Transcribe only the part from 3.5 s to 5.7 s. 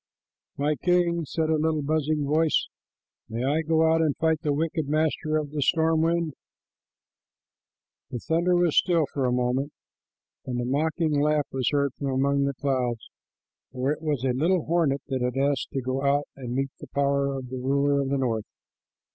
go out and fight the wicked master of the